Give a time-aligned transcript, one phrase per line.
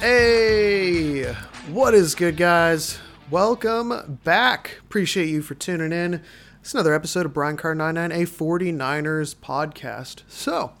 [0.00, 1.24] Hey,
[1.68, 2.98] what is good, guys?
[3.30, 4.78] Welcome back.
[4.80, 6.22] Appreciate you for tuning in.
[6.62, 10.22] It's another episode of Brian Car 99, a 49ers podcast.
[10.26, 10.72] So,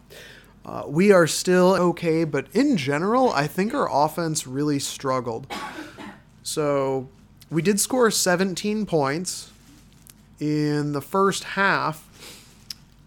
[0.64, 5.52] uh, we are still okay, but in general, I think our offense really struggled.
[6.42, 7.10] So,
[7.50, 9.50] we did score 17 points
[10.38, 12.08] in the first half,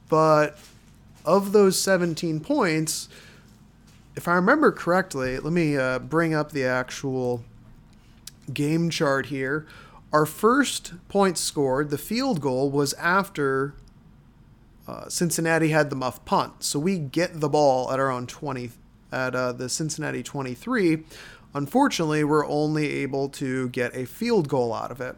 [0.10, 0.60] but
[1.26, 3.10] of those 17 points,
[4.16, 7.44] if I remember correctly, let me uh, bring up the actual
[8.54, 9.66] game chart here.
[10.12, 13.74] Our first point scored, the field goal, was after
[14.88, 16.64] uh, Cincinnati had the muff punt.
[16.64, 18.72] So we get the ball at our own 20,
[19.12, 21.04] at uh, the Cincinnati 23.
[21.56, 25.16] Unfortunately, we're only able to get a field goal out of it.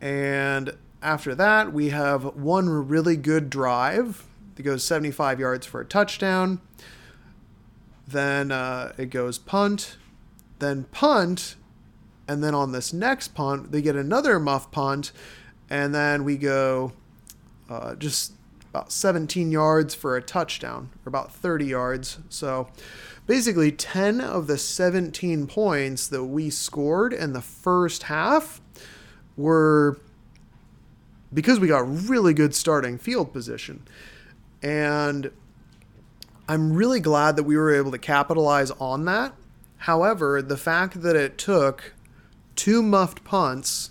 [0.00, 4.26] And after that, we have one really good drive
[4.56, 6.60] that goes 75 yards for a touchdown.
[8.10, 9.96] Then uh, it goes punt,
[10.58, 11.56] then punt,
[12.26, 15.12] and then on this next punt, they get another muff punt,
[15.68, 16.92] and then we go
[17.68, 18.32] uh, just
[18.70, 22.18] about 17 yards for a touchdown, or about 30 yards.
[22.28, 22.68] So
[23.26, 28.60] basically, 10 of the 17 points that we scored in the first half
[29.36, 29.98] were
[31.32, 33.82] because we got really good starting field position.
[34.62, 35.30] And
[36.50, 39.34] I'm really glad that we were able to capitalize on that.
[39.76, 41.94] However, the fact that it took
[42.56, 43.90] two muffed punts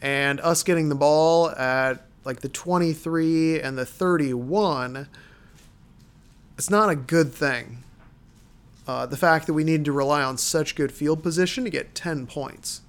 [0.00, 5.08] and us getting the ball at like the 23 and the 31,
[6.56, 7.82] it's not a good thing.
[8.86, 11.92] Uh, the fact that we needed to rely on such good field position to get
[11.92, 12.82] 10 points.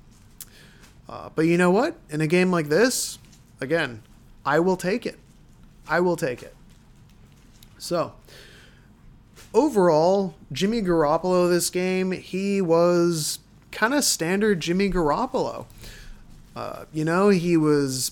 [1.09, 1.95] Uh, but you know what?
[2.11, 3.17] In a game like this,
[3.59, 4.03] again,
[4.45, 5.17] I will take it.
[5.88, 6.55] I will take it.
[7.80, 8.14] So,
[9.55, 13.39] overall, Jimmy Garoppolo this game, he was
[13.71, 15.66] kind of standard Jimmy Garoppolo.
[16.55, 18.11] Uh, you know, he was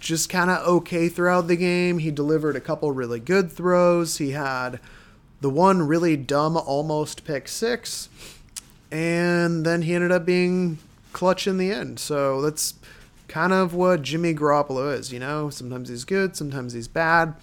[0.00, 1.98] just kind of okay throughout the game.
[1.98, 4.18] He delivered a couple really good throws.
[4.18, 4.80] He had
[5.40, 8.08] the one really dumb almost pick six,
[8.90, 10.78] and then he ended up being
[11.12, 12.00] clutch in the end.
[12.00, 12.74] So that's
[13.28, 15.50] kind of what Jimmy Garoppolo is, you know?
[15.50, 17.34] Sometimes he's good, sometimes he's bad.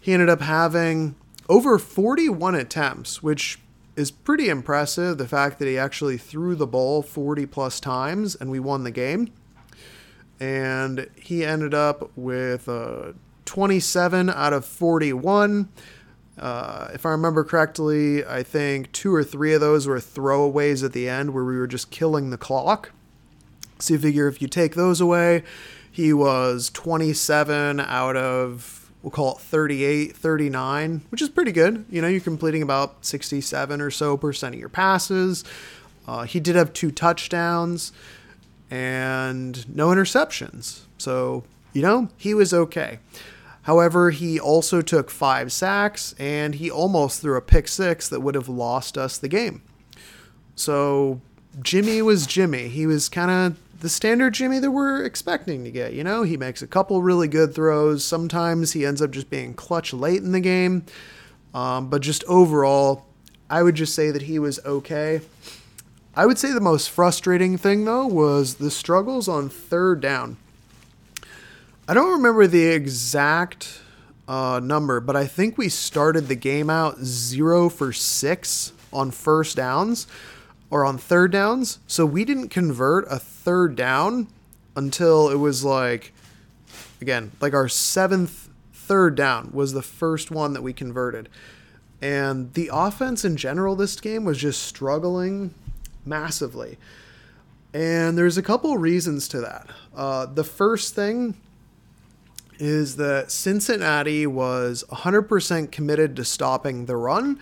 [0.00, 1.14] He ended up having
[1.52, 3.58] over 41 attempts, which
[3.94, 5.18] is pretty impressive.
[5.18, 8.90] The fact that he actually threw the ball 40 plus times and we won the
[8.90, 9.30] game.
[10.40, 13.12] And he ended up with uh,
[13.44, 15.68] 27 out of 41.
[16.38, 20.94] Uh, if I remember correctly, I think two or three of those were throwaways at
[20.94, 22.92] the end where we were just killing the clock.
[23.78, 25.42] So you figure if you take those away,
[25.90, 31.84] he was 27 out of we'll call it 38, 39, which is pretty good.
[31.90, 35.44] You know, you're completing about 67 or so percent of your passes.
[36.06, 37.92] Uh, he did have two touchdowns
[38.70, 40.80] and no interceptions.
[40.98, 42.98] So, you know, he was okay.
[43.62, 48.34] However, he also took five sacks and he almost threw a pick six that would
[48.34, 49.62] have lost us the game.
[50.56, 51.20] So,
[51.62, 52.68] Jimmy was Jimmy.
[52.68, 55.92] He was kind of the standard Jimmy that we're expecting to get.
[55.92, 58.04] You know, he makes a couple really good throws.
[58.04, 60.84] Sometimes he ends up just being clutch late in the game.
[61.52, 63.06] Um, but just overall,
[63.50, 65.20] I would just say that he was okay.
[66.14, 70.36] I would say the most frustrating thing, though, was the struggles on third down.
[71.88, 73.80] I don't remember the exact
[74.28, 79.56] uh, number, but I think we started the game out zero for six on first
[79.56, 80.06] downs
[80.72, 81.78] or on third downs.
[81.86, 84.28] So we didn't convert a third down
[84.74, 86.14] until it was like,
[86.98, 91.28] again, like our seventh third down was the first one that we converted.
[92.00, 95.52] And the offense in general this game was just struggling
[96.06, 96.78] massively.
[97.74, 99.66] And there's a couple reasons to that.
[99.94, 101.36] Uh, the first thing
[102.58, 107.38] is that Cincinnati was 100% committed to stopping the run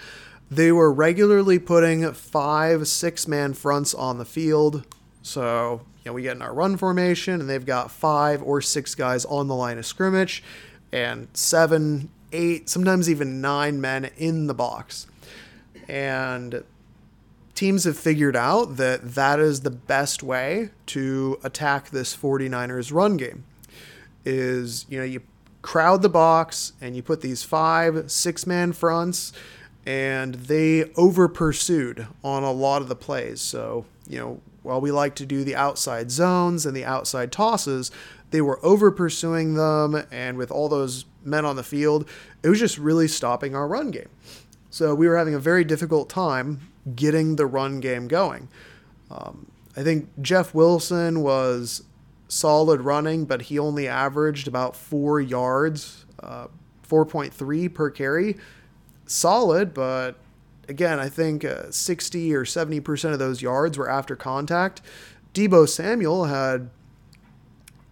[0.50, 4.84] they were regularly putting five six man fronts on the field.
[5.22, 8.94] So, you know, we get in our run formation and they've got five or six
[8.94, 10.42] guys on the line of scrimmage
[10.92, 15.06] and seven, eight, sometimes even nine men in the box.
[15.88, 16.64] And
[17.54, 23.16] teams have figured out that that is the best way to attack this 49ers run
[23.16, 23.44] game
[24.24, 25.20] is you know you
[25.62, 29.32] crowd the box and you put these five six man fronts
[29.86, 33.40] and they over pursued on a lot of the plays.
[33.40, 37.90] So, you know, while we like to do the outside zones and the outside tosses,
[38.30, 42.08] they were over pursuing them, and with all those men on the field,
[42.42, 44.08] it was just really stopping our run game.
[44.70, 46.60] So we were having a very difficult time
[46.94, 48.48] getting the run game going.
[49.10, 51.82] Um, I think Jeff Wilson was
[52.28, 56.46] solid running, but he only averaged about four yards, uh,
[56.88, 58.36] 4.3 per carry.
[59.10, 60.14] Solid, but
[60.68, 64.80] again, I think uh, 60 or 70% of those yards were after contact.
[65.34, 66.70] Deebo Samuel had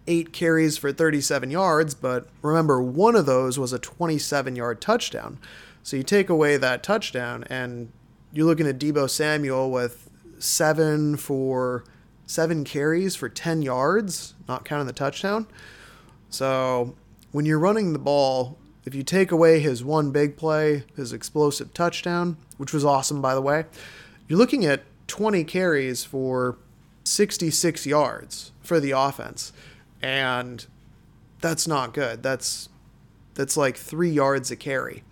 [0.07, 5.39] eight carries for 37 yards, but remember, one of those was a 27 yard touchdown.
[5.83, 7.91] So you take away that touchdown, and
[8.31, 11.83] you're looking at Deebo Samuel with seven for
[12.27, 15.47] seven carries for 10 yards, not counting the touchdown.
[16.29, 16.95] So
[17.33, 21.73] when you're running the ball, if you take away his one big play, his explosive
[21.73, 23.65] touchdown, which was awesome, by the way,
[24.27, 26.57] you're looking at 20 carries for
[27.03, 29.51] 66 yards for the offense.
[30.01, 30.65] And
[31.41, 32.23] that's not good.
[32.23, 32.69] That's
[33.33, 35.03] that's like three yards a carry.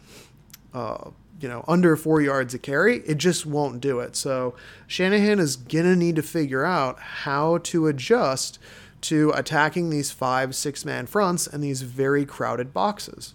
[0.74, 4.16] Uh, you know, under four yards a carry, it just won't do it.
[4.16, 4.56] So
[4.86, 8.60] Shanahan is gonna need to figure out how to adjust
[9.02, 13.34] to attacking these five, six man fronts and these very crowded boxes.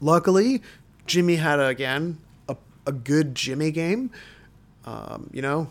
[0.00, 0.62] Luckily,
[1.06, 2.56] Jimmy had again a,
[2.86, 4.10] a good Jimmy game.
[4.84, 5.68] Um, you know,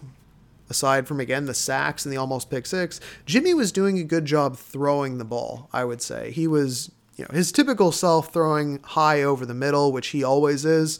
[0.69, 4.25] aside from again the sacks and the almost pick six, Jimmy was doing a good
[4.25, 5.69] job throwing the ball.
[5.72, 9.92] I would say he was, you know, his typical self throwing high over the middle,
[9.92, 11.00] which he always is.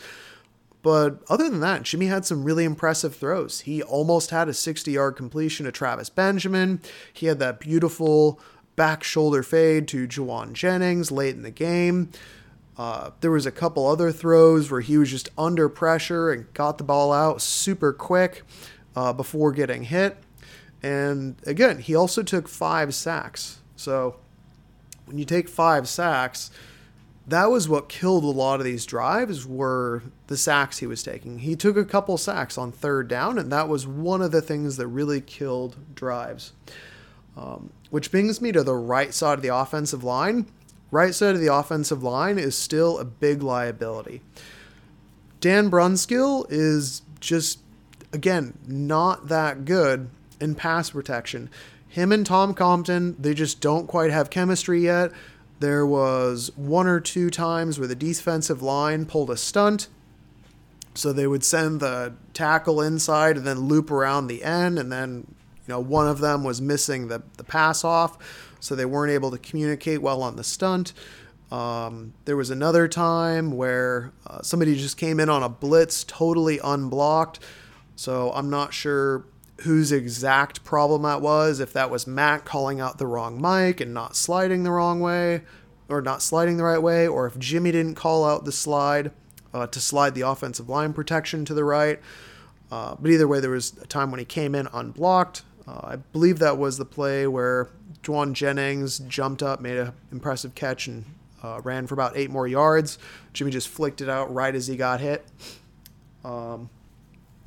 [0.86, 3.62] But other than that, Jimmy had some really impressive throws.
[3.62, 6.80] He almost had a 60 yard completion to Travis Benjamin.
[7.12, 8.40] He had that beautiful
[8.76, 12.12] back shoulder fade to Jauan Jennings late in the game.
[12.78, 16.78] Uh, there was a couple other throws where he was just under pressure and got
[16.78, 18.44] the ball out super quick
[18.96, 20.18] uh, before getting hit.
[20.84, 23.60] And again, he also took five sacks.
[23.76, 24.18] So
[25.06, 26.52] when you take five sacks,
[27.28, 31.40] that was what killed a lot of these drives were the sacks he was taking.
[31.40, 34.78] He took a couple sacks on third down, and that was one of the things
[34.78, 36.54] that really killed drives.
[37.36, 40.46] Um, which brings me to the right side of the offensive line.
[40.96, 44.22] Right side of the offensive line is still a big liability.
[45.42, 47.60] Dan Brunskill is just
[48.14, 50.10] again, not that good
[50.40, 51.50] in pass protection.
[51.90, 55.12] Him and Tom Compton, they just don't quite have chemistry yet.
[55.60, 59.90] There was one or two times where the defensive line pulled a stunt.
[60.94, 65.28] So they would send the tackle inside and then loop around the end, and then
[65.68, 68.18] you know one of them was missing the, the pass off,
[68.66, 70.94] so they weren't able to communicate well on the stunt.
[71.52, 76.60] Um, there was another time where uh, somebody just came in on a blitz totally
[76.64, 77.40] unblocked
[77.96, 79.26] so I'm not sure
[79.62, 83.94] whose exact problem that was, if that was Matt calling out the wrong mic and
[83.94, 85.44] not sliding the wrong way,
[85.88, 89.12] or not sliding the right way, or if Jimmy didn't call out the slide
[89.54, 92.00] uh, to slide the offensive line protection to the right.
[92.70, 95.44] Uh, but either way, there was a time when he came in unblocked.
[95.68, 97.70] Uh, I believe that was the play where
[98.06, 101.06] Jauan Jennings jumped up, made an impressive catch, and
[101.44, 102.98] uh, ran for about eight more yards.
[103.34, 105.26] Jimmy just flicked it out right as he got hit.
[106.24, 106.70] Um,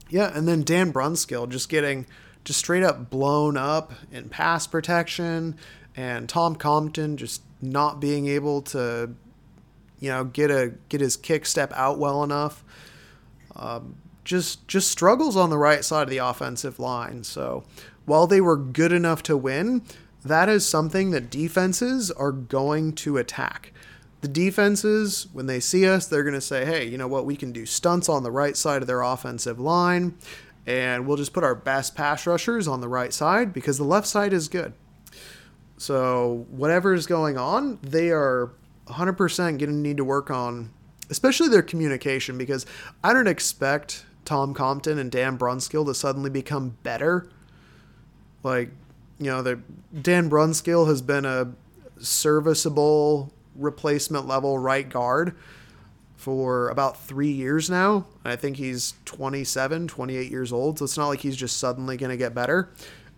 [0.08, 2.06] yeah, and then Dan Brunskill just getting
[2.44, 5.56] just straight up blown up in pass protection,
[5.96, 9.14] and Tom Compton just not being able to,
[10.00, 12.64] you know, get a get his kick step out well enough.
[13.54, 17.24] Um, just just struggles on the right side of the offensive line.
[17.24, 17.64] So
[18.06, 19.82] while they were good enough to win,
[20.24, 23.72] that is something that defenses are going to attack
[24.20, 27.24] the defenses, when they see us, they're going to say, hey, you know what?
[27.24, 30.16] We can do stunts on the right side of their offensive line,
[30.66, 34.08] and we'll just put our best pass rushers on the right side because the left
[34.08, 34.72] side is good.
[35.76, 38.50] So, whatever is going on, they are
[38.88, 40.72] 100% going to need to work on,
[41.10, 42.66] especially their communication, because
[43.04, 47.30] I don't expect Tom Compton and Dan Brunskill to suddenly become better.
[48.42, 48.72] Like,
[49.18, 49.60] you know, the
[50.00, 51.52] Dan Brunskill has been a
[51.98, 55.34] serviceable replacement level right guard
[56.16, 58.06] for about three years now.
[58.24, 60.78] I think he's 27, 28 years old.
[60.78, 62.70] So it's not like he's just suddenly going to get better.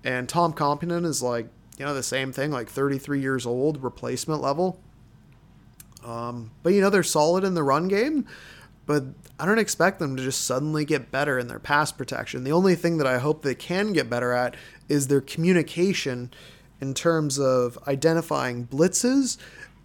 [0.04, 1.47] And Tom Compton is like,
[1.78, 4.78] you know, the same thing, like 33 years old, replacement level.
[6.04, 8.26] Um, but, you know, they're solid in the run game,
[8.87, 9.05] but
[9.39, 12.45] I don't expect them to just suddenly get better in their pass protection.
[12.45, 14.57] The only thing that I hope they can get better at
[14.89, 16.33] is their communication
[16.81, 19.37] in terms of identifying blitzes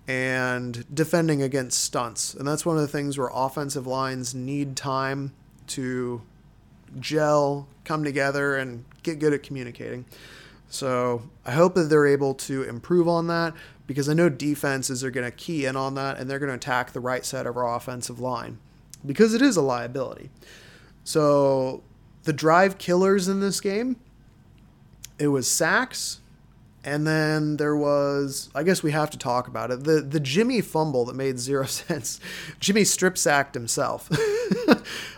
[0.07, 2.33] and defending against stunts.
[2.33, 5.33] And that's one of the things where offensive lines need time
[5.67, 6.21] to
[6.99, 10.05] gel, come together, and get good at communicating.
[10.69, 13.53] So I hope that they're able to improve on that
[13.87, 16.55] because I know defenses are going to key in on that and they're going to
[16.55, 18.57] attack the right side of our offensive line.
[19.05, 20.29] Because it is a liability.
[21.03, 21.83] So
[22.23, 23.97] the drive killers in this game,
[25.19, 26.21] it was sacks,
[26.83, 29.83] and then there was I guess we have to talk about it.
[29.83, 32.19] The the Jimmy fumble that made zero sense.
[32.59, 34.09] Jimmy strip sacked himself.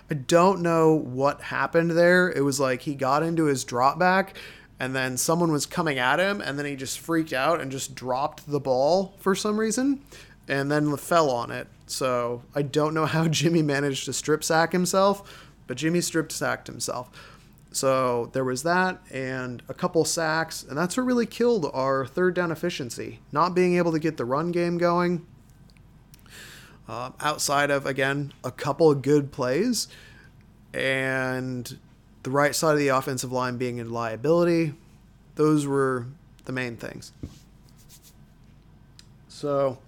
[0.09, 2.29] I don't know what happened there.
[2.31, 4.37] It was like he got into his drop back
[4.79, 7.95] and then someone was coming at him and then he just freaked out and just
[7.95, 10.01] dropped the ball for some reason
[10.47, 11.67] and then fell on it.
[11.87, 16.67] So I don't know how Jimmy managed to strip sack himself, but Jimmy strip sacked
[16.67, 17.09] himself.
[17.71, 22.33] So there was that and a couple sacks, and that's what really killed our third
[22.33, 23.19] down efficiency.
[23.31, 25.25] Not being able to get the run game going.
[26.87, 29.89] Uh, outside of, again, a couple of good plays
[30.73, 31.77] and
[32.23, 34.73] the right side of the offensive line being a liability,
[35.35, 36.07] those were
[36.45, 37.11] the main things.
[39.27, 39.79] So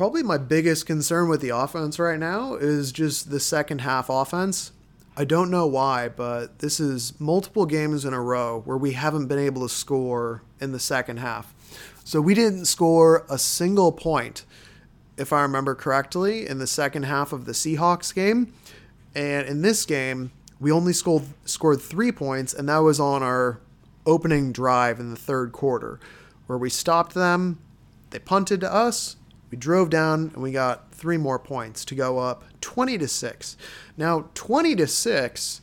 [0.00, 4.72] probably my biggest concern with the offense right now is just the second half offense.
[5.14, 9.26] I don't know why, but this is multiple games in a row where we haven't
[9.26, 11.52] been able to score in the second half.
[12.02, 14.46] So we didn't score a single point,
[15.18, 18.54] if I remember correctly, in the second half of the Seahawks game.
[19.14, 23.60] And in this game, we only scored scored three points, and that was on our
[24.06, 26.00] opening drive in the third quarter,
[26.46, 27.58] where we stopped them.
[28.08, 29.16] They punted to us,
[29.50, 33.56] we drove down and we got three more points to go up 20 to 6.
[33.96, 35.60] Now, 20 to 6,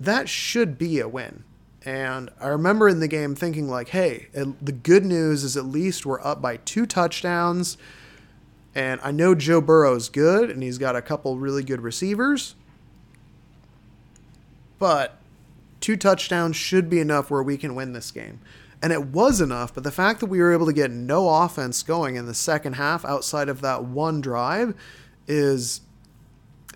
[0.00, 1.44] that should be a win.
[1.84, 6.04] And I remember in the game thinking, like, hey, the good news is at least
[6.04, 7.78] we're up by two touchdowns.
[8.74, 12.56] And I know Joe Burrow's good and he's got a couple really good receivers.
[14.80, 15.16] But
[15.80, 18.40] two touchdowns should be enough where we can win this game
[18.82, 19.74] and it was enough.
[19.74, 22.74] But the fact that we were able to get no offense going in the second
[22.74, 24.74] half outside of that one drive
[25.26, 25.80] is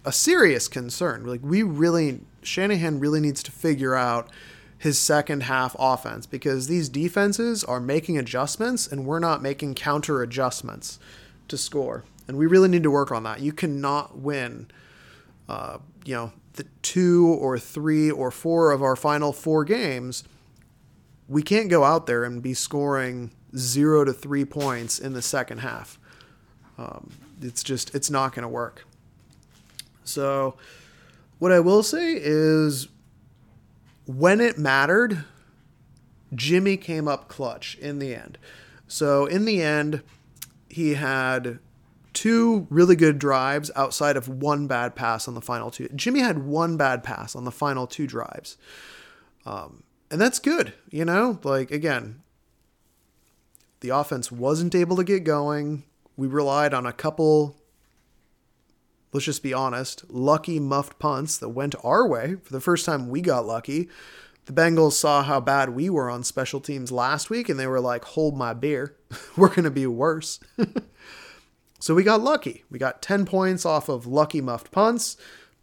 [0.05, 1.25] a serious concern.
[1.25, 4.31] Like we really, Shanahan really needs to figure out
[4.79, 10.23] his second half offense because these defenses are making adjustments and we're not making counter
[10.23, 10.99] adjustments
[11.49, 12.05] to score.
[12.27, 13.41] And we really need to work on that.
[13.41, 14.69] You cannot win,
[15.49, 20.25] uh, you know, the two or three or four of our final four games
[21.31, 25.59] we can't go out there and be scoring zero to three points in the second
[25.59, 25.99] half.
[26.77, 28.85] Um, it's just it's not going to work.
[30.03, 30.57] So,
[31.39, 32.89] what I will say is,
[34.07, 35.25] when it mattered,
[36.35, 38.37] Jimmy came up clutch in the end.
[38.89, 40.03] So in the end,
[40.69, 41.61] he had
[42.13, 45.89] two really good drives outside of one bad pass on the final two.
[45.95, 48.57] Jimmy had one bad pass on the final two drives.
[49.47, 51.39] Um, and that's good, you know?
[51.43, 52.23] Like, again,
[53.81, 55.85] the offense wasn't able to get going.
[56.17, 57.57] We relied on a couple,
[59.13, 62.37] let's just be honest, lucky muffed punts that went our way.
[62.43, 63.89] For the first time, we got lucky.
[64.47, 67.81] The Bengals saw how bad we were on special teams last week, and they were
[67.81, 68.97] like, hold my beer.
[69.37, 70.41] we're going to be worse.
[71.79, 72.65] so we got lucky.
[72.69, 75.17] We got 10 points off of lucky muffed punts,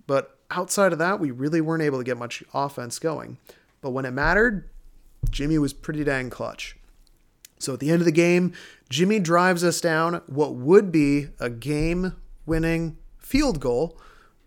[0.07, 3.37] but outside of that, we really weren't able to get much offense going.
[3.81, 4.69] But when it mattered,
[5.29, 6.77] Jimmy was pretty dang clutch.
[7.59, 8.53] So at the end of the game,
[8.89, 12.13] Jimmy drives us down what would be a game
[12.45, 13.99] winning field goal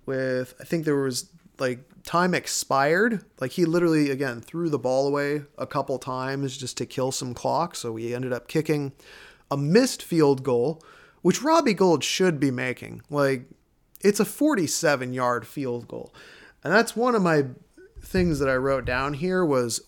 [0.07, 3.25] with, I think there was like time expired.
[3.41, 7.35] Like he literally, again, threw the ball away a couple times just to kill some
[7.35, 7.75] clock.
[7.75, 8.93] So we ended up kicking
[9.51, 10.83] a missed field goal,
[11.23, 13.03] which Robbie Gould should be making.
[13.11, 13.45] Like
[14.01, 16.15] it's a 47 yard field goal.
[16.63, 17.47] And that's one of my
[18.11, 19.83] things that I wrote down here was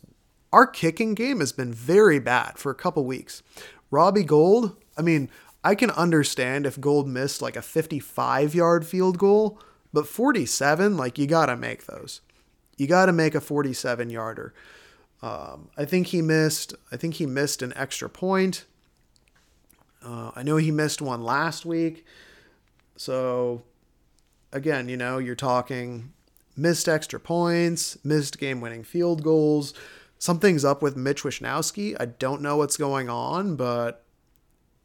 [0.52, 3.42] our kicking game has been very bad for a couple weeks.
[3.90, 5.28] Robbie Gould, I mean,
[5.64, 9.60] I can understand if Gould missed like a 55 yard field goal,
[9.92, 12.20] but 47, like you got to make those.
[12.78, 14.54] You got to make a 47 yarder.
[15.20, 16.74] Um, I think he missed.
[16.90, 18.64] I think he missed an extra point.
[20.04, 22.04] Uh, I know he missed one last week.
[22.96, 23.62] So,
[24.52, 26.12] again, you know, you're talking
[26.56, 29.74] missed extra points, missed game winning field goals.
[30.18, 31.96] Something's up with Mitch Wishnowsky.
[31.98, 34.04] I don't know what's going on, but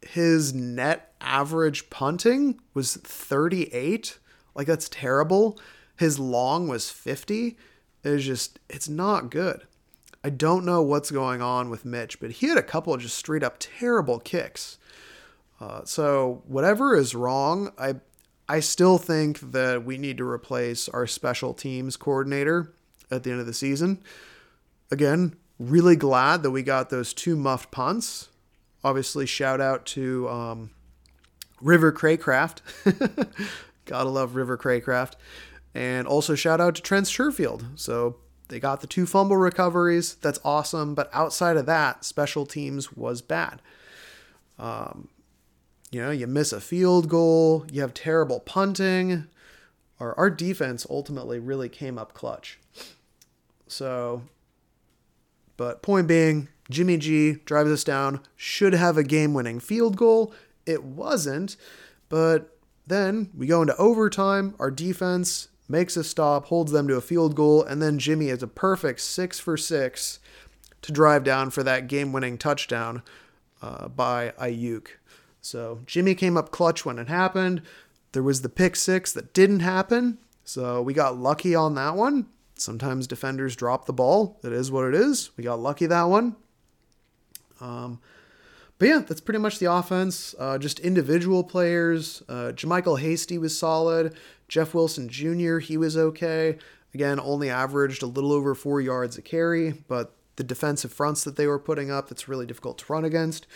[0.02, 4.18] his net average punting was 38.
[4.54, 5.58] Like, that's terrible.
[5.96, 7.56] His long was 50.
[8.04, 9.66] It's just, it's not good.
[10.24, 13.16] I don't know what's going on with Mitch, but he had a couple of just
[13.16, 14.78] straight up terrible kicks.
[15.60, 17.94] Uh, so, whatever is wrong, I
[18.48, 22.72] I still think that we need to replace our special teams coordinator
[23.10, 24.02] at the end of the season.
[24.90, 28.28] Again, really glad that we got those two muffed punts.
[28.82, 30.70] Obviously, shout out to um,
[31.60, 32.60] River Craycraft.
[33.84, 35.12] Gotta love River Craycraft.
[35.74, 37.64] And also shout out to Trent Sherfield.
[37.74, 38.16] So
[38.48, 40.14] they got the two fumble recoveries.
[40.16, 40.94] That's awesome.
[40.94, 43.60] But outside of that, special teams was bad.
[44.58, 45.08] Um,
[45.90, 49.26] you know, you miss a field goal, you have terrible punting.
[50.00, 52.58] Our, our defense ultimately really came up clutch.
[53.66, 54.22] So,
[55.56, 60.34] but point being, Jimmy G drives us down, should have a game winning field goal.
[60.66, 61.56] It wasn't,
[62.08, 64.54] but then we go into overtime.
[64.58, 68.42] Our defense makes a stop, holds them to a field goal, and then Jimmy is
[68.42, 70.18] a perfect six for six
[70.82, 73.02] to drive down for that game winning touchdown
[73.60, 74.88] uh, by Aiyuk.
[75.40, 77.62] So Jimmy came up clutch when it happened.
[78.12, 80.18] There was the pick six that didn't happen.
[80.44, 82.26] So we got lucky on that one.
[82.54, 84.40] Sometimes defenders drop the ball.
[84.42, 85.30] It is what it is.
[85.36, 86.36] We got lucky that one.
[87.60, 88.00] Um,
[88.78, 90.34] but yeah, that's pretty much the offense.
[90.38, 92.22] Uh, just individual players.
[92.28, 94.14] Uh, JaMycal Hasty was solid.
[94.48, 96.58] Jeff Wilson Jr., he was okay.
[96.94, 101.36] Again, only averaged a little over four yards a carry, but the defensive fronts that
[101.36, 103.46] they were putting up, that's really difficult to run against.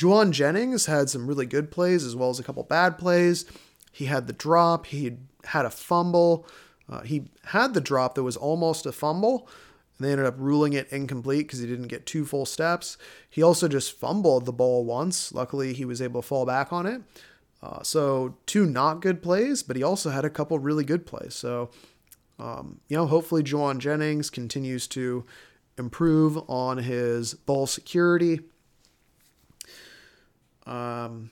[0.00, 3.44] Jauan Jennings had some really good plays as well as a couple bad plays.
[3.92, 6.46] He had the drop, he had a fumble.
[6.88, 9.46] Uh, he had the drop that was almost a fumble.
[9.98, 12.96] And they ended up ruling it incomplete because he didn't get two full steps.
[13.28, 15.34] He also just fumbled the ball once.
[15.34, 17.02] Luckily, he was able to fall back on it.
[17.62, 21.34] Uh, so, two not good plays, but he also had a couple really good plays.
[21.34, 21.68] So,
[22.38, 25.26] um, you know, hopefully, Jauan Jennings continues to
[25.76, 28.40] improve on his ball security.
[30.66, 31.30] Um,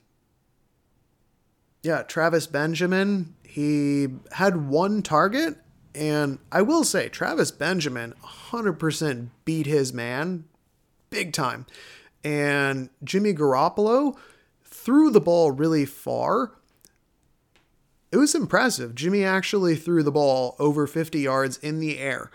[1.82, 5.56] yeah, Travis Benjamin, he had one target,
[5.94, 10.44] and I will say, Travis Benjamin 100% beat his man
[11.11, 11.66] big time.
[12.25, 14.17] And Jimmy Garoppolo
[14.64, 16.52] threw the ball really far.
[18.10, 18.95] It was impressive.
[18.95, 22.30] Jimmy actually threw the ball over 50 yards in the air.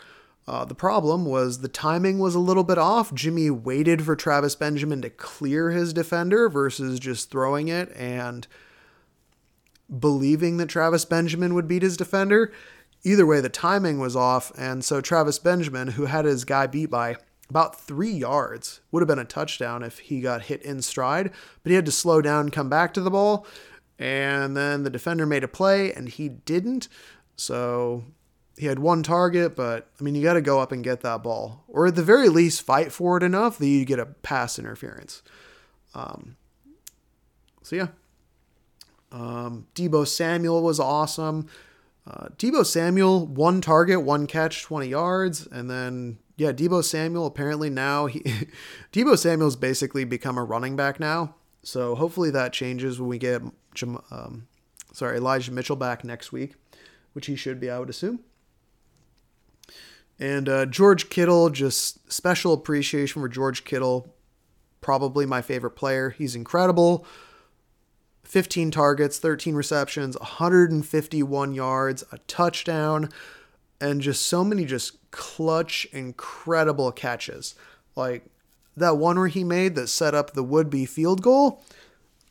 [0.46, 3.14] Uh, the problem was the timing was a little bit off.
[3.14, 8.46] Jimmy waited for Travis Benjamin to clear his defender versus just throwing it and
[10.00, 12.52] believing that Travis Benjamin would beat his defender.
[13.04, 16.90] Either way, the timing was off, and so Travis Benjamin, who had his guy beat
[16.90, 17.18] by
[17.50, 21.70] about three yards, would have been a touchdown if he got hit in stride, but
[21.70, 23.46] he had to slow down, come back to the ball,
[24.00, 26.88] and then the defender made a play, and he didn't.
[27.36, 28.06] So
[28.58, 31.24] he had one target, but I mean, you got to go up and get that
[31.24, 34.60] ball, or at the very least, fight for it enough that you get a pass
[34.60, 35.24] interference.
[35.96, 36.36] Um,
[37.64, 37.88] so yeah,
[39.12, 41.48] um, Deebo Samuel was awesome.
[42.06, 47.70] Uh, Deebo Samuel, one target, one catch, 20 yards, and then yeah, Deebo Samuel apparently
[47.70, 48.20] now he
[48.92, 51.36] Deebo Samuel's basically become a running back now.
[51.64, 53.42] So hopefully that changes when we get
[54.12, 54.48] um,
[54.92, 56.56] sorry Elijah Mitchell back next week,
[57.14, 58.20] which he should be, I would assume.
[60.20, 64.14] And uh, George Kittle, just special appreciation for George Kittle.
[64.82, 66.12] Probably my favorite player.
[66.12, 67.06] He's incredible.
[68.24, 73.10] 15 targets, 13 receptions, 151 yards, a touchdown,
[73.80, 77.54] and just so many just clutch, incredible catches.
[77.96, 78.26] Like
[78.76, 81.64] that one where he made that set up the would be field goal.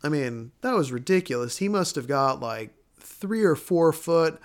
[0.02, 1.58] I mean, that was ridiculous.
[1.58, 4.40] He must have got like three or four foot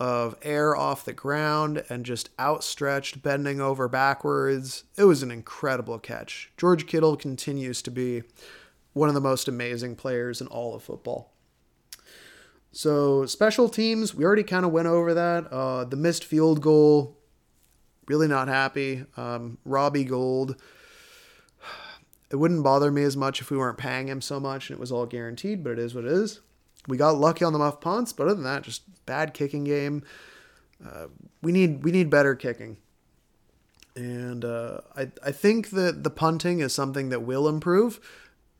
[0.00, 4.84] of air off the ground and just outstretched, bending over backwards.
[4.96, 6.50] It was an incredible catch.
[6.56, 8.22] George Kittle continues to be
[8.92, 11.32] one of the most amazing players in all of football.
[12.72, 15.46] So, special teams, we already kind of went over that.
[15.52, 17.16] Uh, the missed field goal,
[18.08, 19.04] really not happy.
[19.16, 20.60] Um, Robbie Gould,
[22.30, 24.80] it wouldn't bother me as much if we weren't paying him so much and it
[24.80, 26.40] was all guaranteed, but it is what it is.
[26.86, 30.02] We got lucky on the muff punts, but other than that, just bad kicking game.
[30.84, 31.06] Uh,
[31.42, 32.76] we need we need better kicking,
[33.96, 38.00] and uh, I I think that the punting is something that will improve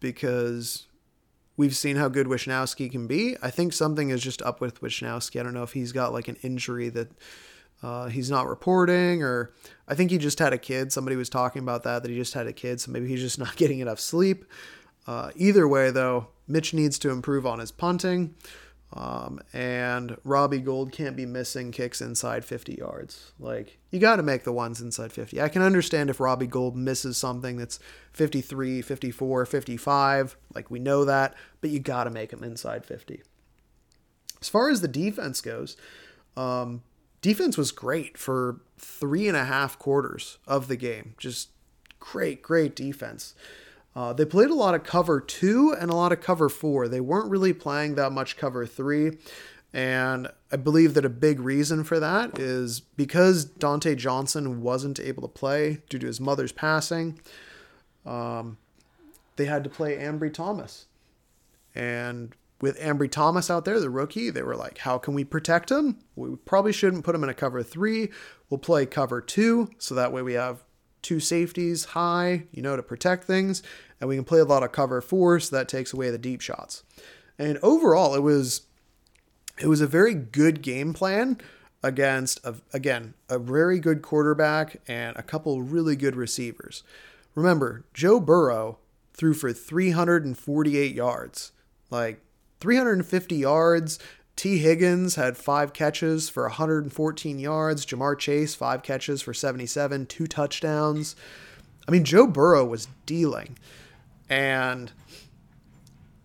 [0.01, 0.87] because
[1.57, 3.37] we've seen how good Wishnowsky can be.
[3.43, 5.41] I think something is just up with Wishnowsky.
[5.41, 7.11] I don't know if he's got like an injury that
[7.83, 9.53] uh, he's not reporting, or
[9.87, 10.93] I think he just had a kid.
[10.93, 13.39] Somebody was talking about that that he just had a kid, so maybe he's just
[13.39, 14.45] not getting enough sleep.
[15.07, 18.35] Uh, either way, though, Mitch needs to improve on his punting.
[18.93, 23.33] Um, and Robbie Gould can't be missing kicks inside 50 yards.
[23.41, 25.43] Like, you got to make the ones inside 50.
[25.43, 27.81] I can understand if Robbie Gould misses something that's
[28.13, 30.37] 53, 54, 55.
[30.55, 33.23] Like, we know that, but you got to make them inside 50.
[34.41, 35.77] As far as the defense goes,
[36.37, 36.83] um,
[37.21, 41.15] defense was great for three and a half quarters of the game.
[41.19, 41.49] Just
[41.99, 43.35] great, great defense.
[43.97, 46.89] Uh, they played a lot of cover two and a lot of cover four.
[46.89, 49.19] They weren't really playing that much cover three.
[49.73, 55.23] And I believe that a big reason for that is because Dontae Johnson wasn't able
[55.23, 57.21] to play due to his mother's passing,
[58.07, 58.57] um,
[59.37, 60.87] they had to play Ambry Thomas.
[61.75, 65.73] And with Ambry Thomas out there, the rookie, they were like, how can we protect
[65.73, 65.99] him?
[66.15, 68.11] We probably shouldn't put him in a cover three.
[68.49, 69.71] We'll play cover two.
[69.79, 70.63] So that way we have
[71.05, 73.63] two safeties high, you know, to protect things.
[74.01, 75.39] And we can play a lot of cover four.
[75.39, 76.83] So that takes away the deep shots.
[77.39, 78.63] And overall, it was
[79.61, 81.39] it was a very good game plan
[81.83, 86.83] against a, again a very good quarterback and a couple really good receivers.
[87.37, 88.79] Remember, Joe Burrow
[89.13, 91.53] threw for 348 yards.
[91.91, 92.21] Like
[92.61, 93.99] 350 yards.
[94.37, 97.87] Tee Higgins had five catches for 114 yards.
[97.87, 101.15] Ja'Marr Chase, five catches for 77, two touchdowns.
[101.87, 103.59] I mean, Joe Burrow was dealing.
[104.29, 104.91] And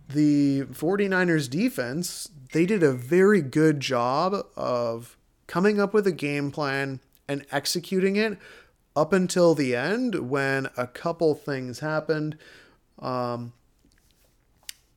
[0.09, 6.51] the 49ers defense, they did a very good job of coming up with a game
[6.51, 8.37] plan and executing it
[8.95, 12.37] up until the end when a couple things happened.
[12.97, 13.53] Um,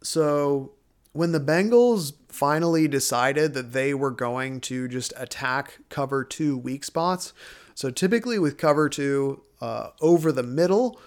[0.03, 0.73] so
[1.13, 6.85] when the Bengals finally decided that they were going to just attack cover two weak
[6.85, 7.33] spots,
[7.75, 10.99] so typically with cover two uh, over the middle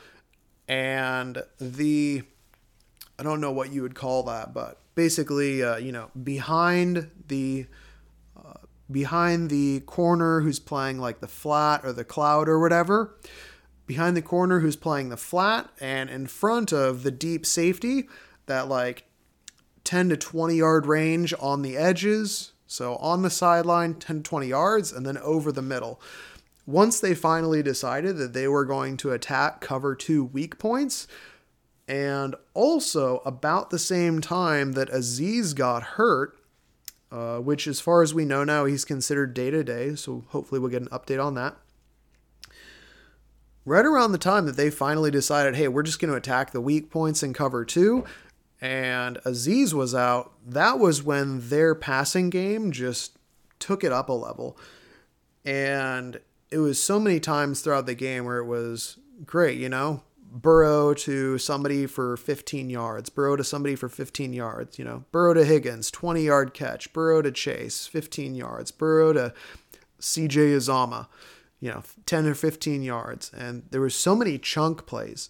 [0.67, 2.23] and the,
[3.19, 7.67] I don't know what you would call that, but basically, uh, you know, behind the
[8.37, 8.53] uh,
[8.91, 13.15] behind the corner who's playing like the flat or the cloud or whatever,
[13.85, 18.07] behind the corner who's playing the flat, and in front of the deep safety
[18.47, 19.05] that like
[19.85, 22.51] 10 to 20 yard range on the edges.
[22.67, 26.01] So on the sideline, 10 to 20 yards, and then over the middle.
[26.65, 31.07] Once they finally decided that they were going to attack cover two weak points,
[31.87, 36.37] and also about the same time that Azeez got hurt,
[37.11, 39.95] uh, which, as far as we know now, he's considered day to day.
[39.95, 41.55] So hopefully we'll get an update on that.
[43.63, 46.61] Right around the time that they finally decided, hey, we're just going to attack the
[46.61, 48.05] weak points in cover two,
[48.65, 53.15] and Azeez was out, that was when their passing game just
[53.59, 54.57] took it up a level.
[55.45, 60.01] And it was so many times throughout the game where it was great, you know,
[60.31, 65.35] Burrow to somebody for 15 yards, Burrow to somebody for 15 yards, you know, Burrow
[65.35, 69.31] to Higgins, 20 yard catch, Burrow to Chase, 15 yards, Burrow to
[70.01, 71.05] CJ Uzomah,
[71.59, 73.31] you know, 10 or 15 yards.
[73.31, 75.29] And there were so many chunk plays.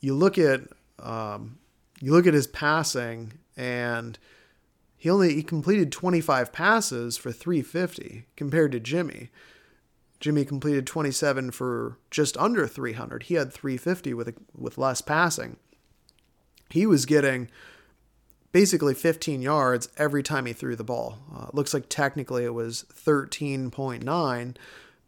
[0.00, 0.62] You look at
[0.98, 1.58] um,
[2.00, 4.18] you look at his passing and
[4.96, 9.30] he only he completed 25 passes for 350 compared to Jimmy.
[10.20, 13.24] Jimmy completed 27 for just under 300.
[13.24, 15.56] He had 350 with a, with less passing.
[16.70, 17.48] He was getting
[18.50, 21.18] basically 15 yards every time he threw the ball.
[21.32, 24.56] Uh, looks like technically it was 13.9,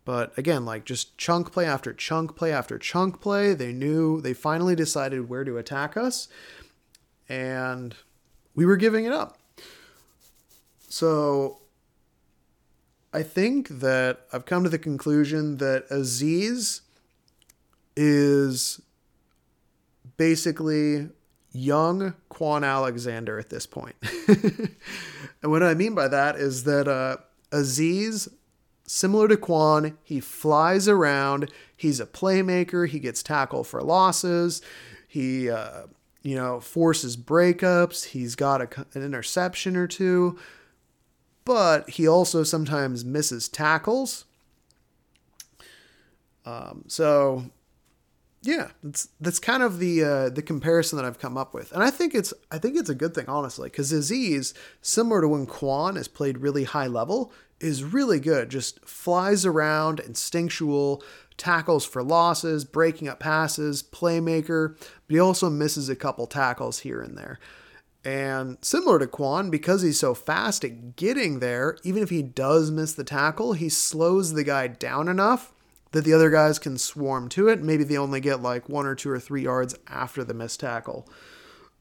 [0.04, 4.34] but again, like just chunk play after chunk play after chunk play, they knew they
[4.34, 6.28] finally decided where to attack us
[7.30, 7.94] and
[8.54, 9.38] we were giving it up.
[10.88, 11.60] So
[13.14, 16.80] I think that I've come to the conclusion that Azeez
[17.96, 18.80] is
[20.16, 21.08] basically
[21.52, 23.96] young Kwon Alexander at this point.
[24.28, 27.18] and what I mean by that is that uh,
[27.50, 28.28] Azeez,
[28.86, 31.50] similar to Quan, he flies around.
[31.76, 32.88] He's a playmaker.
[32.88, 34.60] He gets tackle for losses.
[35.06, 35.84] He uh,
[36.22, 38.06] you know, forces breakups.
[38.06, 40.38] He's got a, an interception or two,
[41.44, 44.26] but he also sometimes misses tackles.
[46.44, 47.44] Um, so,
[48.42, 51.82] yeah, that's that's kind of the uh, the comparison that I've come up with, and
[51.82, 55.46] I think it's I think it's a good thing honestly, because Azeez, similar to when
[55.46, 58.48] Kwon has played really high level, is really good.
[58.48, 61.02] Just flies around, instinctual,
[61.36, 64.76] tackles for losses, breaking up passes, playmaker,
[65.10, 67.40] but he also misses a couple tackles here and there.
[68.04, 72.70] And similar to Kwon, because he's so fast at getting there, even if he does
[72.70, 75.52] miss the tackle, he slows the guy down enough
[75.90, 77.60] that the other guys can swarm to it.
[77.60, 81.08] Maybe they only get like one or two or three yards after the missed tackle.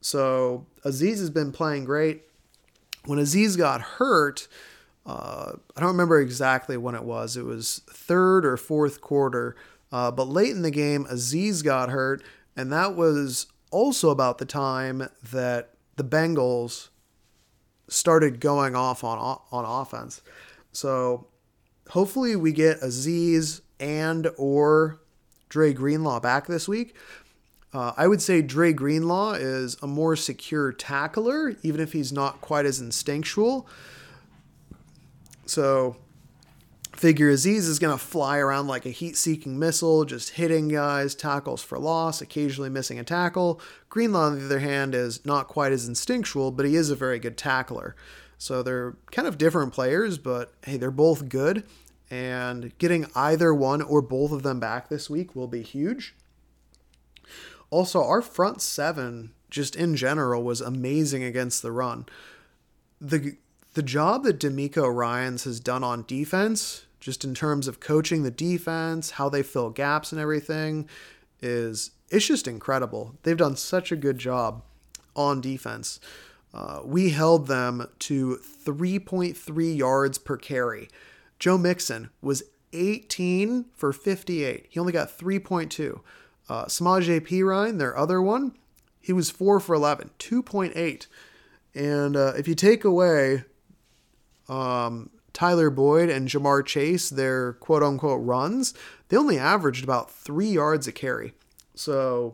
[0.02, 2.24] So Azeez has been playing great.
[3.06, 4.48] When Azeez got hurt,
[5.06, 7.38] uh, I don't remember exactly when it was.
[7.38, 9.56] It was third or fourth quarter.
[9.92, 12.24] Uh, but late in the game, Azeez got hurt,
[12.60, 16.90] and that was also about the time that the Bengals
[17.88, 19.18] started going off on
[19.50, 20.22] on offense.
[20.74, 21.28] So
[21.92, 25.00] hopefully we get Azeez and or
[25.48, 26.98] Dre Greenlaw back this week.
[27.72, 32.42] Uh, I would say Dre Greenlaw is a more secure tackler, even if he's not
[32.42, 33.70] quite as instinctual.
[35.46, 35.96] So,
[37.00, 41.16] figure Azeez is going to fly around like a heat seeking missile, just hitting guys,
[41.16, 43.62] tackles for loss, occasionally missing a tackle.
[43.88, 47.18] Greenlaw, on the other hand, is not quite as instinctual, but he is a very
[47.18, 47.96] good tackler.
[48.38, 51.64] So they're kind of different players, but hey, they're both good.
[52.12, 56.16] And getting either one or both of them back this week will be huge.
[57.70, 62.08] Also, our front seven, just in general, was amazing against the run.
[63.00, 63.38] The
[63.76, 68.32] the job that DeMeco Ryans has done on defense, just in terms of coaching the
[68.32, 70.88] defense, how they fill gaps and everything,
[71.42, 73.16] is it's just incredible.
[73.24, 74.64] They've done such a good job
[75.16, 76.00] on defense.
[76.54, 80.90] Uh, we held them to 3.3 yards per carry.
[81.38, 84.68] Joe Mixon was 18 for 58.
[84.70, 86.02] He only got 3.2.
[86.48, 88.54] Uh, Samaje Perine, their other one,
[89.00, 91.08] he was 4 for 11, 2.8.
[91.76, 93.44] And uh, if you take away
[94.48, 98.74] um, Tyler Boyd and Ja'Marr Chase, their quote unquote runs,
[99.08, 101.34] they only averaged about three yards a carry.
[101.74, 102.34] So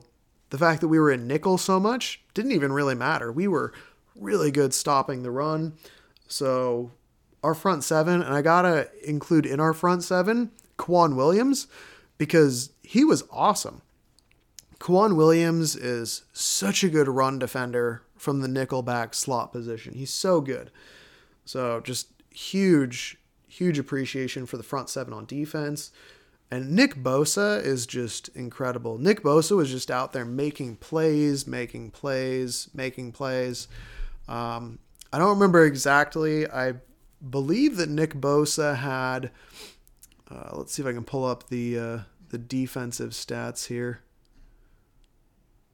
[0.49, 3.31] the fact that we were in nickel so much didn't even really matter.
[3.31, 3.73] We were
[4.15, 5.73] really good stopping the run.
[6.27, 6.93] So
[7.43, 11.67] our front seven, and I gotta include in our front seven K'Waun Williams
[12.17, 13.83] because he was awesome.
[14.79, 19.93] K'Waun Williams is such a good run defender from the nickel back slot position.
[19.93, 20.71] He's so good.
[21.45, 23.17] So just huge,
[23.47, 25.91] huge appreciation for the front seven on defense.
[26.51, 28.97] And Nick Bosa is just incredible.
[28.97, 33.67] Nick Bosa was just out there making plays, making plays, making plays.
[34.27, 34.79] Um,
[35.11, 36.47] I don't remember exactly.
[36.47, 36.75] I
[37.27, 39.31] believe that Nick Bosa had.
[40.29, 44.01] Uh, let's see if I can pull up the uh, the defensive stats here.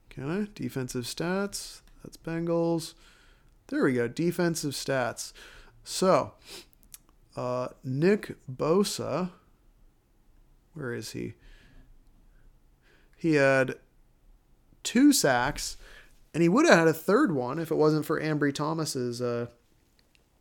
[0.08, 0.48] Can I?
[0.54, 1.80] Defensive stats.
[2.02, 2.94] That's Bengals.
[3.68, 4.08] There we go.
[4.08, 5.32] Defensive stats.
[5.84, 6.34] So,
[7.36, 9.30] uh, Nick Bosa.
[10.74, 11.34] Where is he?
[13.16, 13.76] He had
[14.82, 15.76] two sacks
[16.34, 19.46] and he would have had a third one if it wasn't for Ambry Thomas's uh,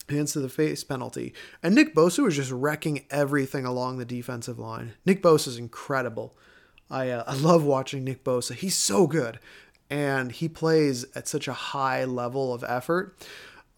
[0.09, 1.33] hands to the face penalty.
[1.61, 4.93] And Nick Bosa was just wrecking everything along the defensive line.
[5.05, 6.35] Nick Bosa is incredible.
[6.89, 8.53] I uh, I love watching Nick Bosa.
[8.53, 9.39] He's so good,
[9.89, 13.17] and he plays at such a high level of effort.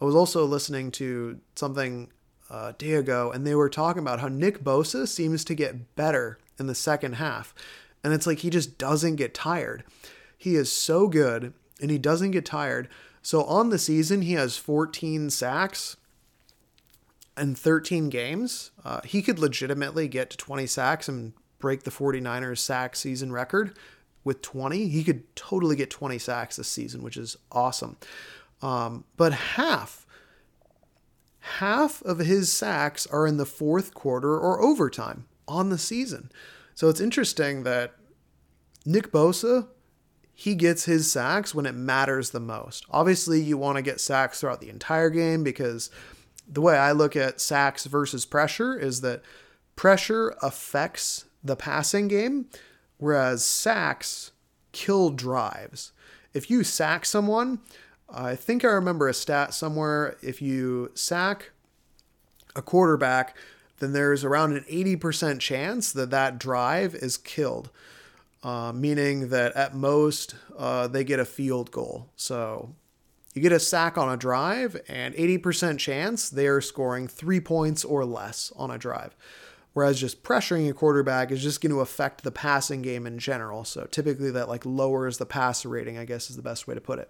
[0.03, 2.11] I was also listening to something
[2.49, 6.39] a day ago, and they were talking about how Nick Bosa seems to get better
[6.59, 7.55] in the second half,
[8.03, 9.85] and it's like he just doesn't get tired.
[10.37, 12.89] He is so good and he doesn't get tired.
[13.21, 15.95] So on the season, he has 14 sacks
[17.37, 18.71] and 13 games.
[18.83, 23.77] Uh, he could legitimately get to 20 sacks and break the 49ers sack season record
[24.25, 24.89] with 20.
[24.89, 27.95] He could totally get 20 sacks this season, which is awesome.
[28.63, 30.07] Um, but half,
[31.39, 36.31] half of his sacks are in the fourth quarter or overtime on the season.
[36.73, 37.93] So it's interesting that
[38.85, 39.67] Nick Bosa
[40.33, 42.85] he gets his sacks when it matters the most.
[42.89, 45.91] Obviously, you want to get sacks throughout the entire game because
[46.47, 49.21] the way I look at sacks versus pressure is that
[49.75, 52.47] pressure affects the passing game,
[52.97, 54.31] whereas sacks
[54.71, 55.91] kill drives.
[56.33, 57.59] If you sack someone,
[58.13, 60.17] I think I remember a stat somewhere.
[60.21, 61.51] If you sack
[62.55, 63.35] a quarterback,
[63.79, 67.71] then there's around an 80% chance that that drive is killed
[68.43, 72.09] uh, meaning that at most uh, they get a field goal.
[72.15, 72.75] So
[73.33, 77.83] you get a sack on a drive, and 80% chance they are scoring three points
[77.83, 79.15] or less on a drive.
[79.71, 83.63] Whereas just pressuring a quarterback is just going to affect the passing game in general.
[83.63, 86.81] So typically that like lowers the passer rating, I guess is the best way to
[86.81, 87.09] put it.